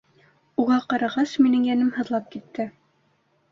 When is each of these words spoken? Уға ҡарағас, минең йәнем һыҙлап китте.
Уға 0.63 0.77
ҡарағас, 0.93 1.35
минең 1.47 1.69
йәнем 1.69 1.93
һыҙлап 1.99 2.35
китте. 2.35 2.69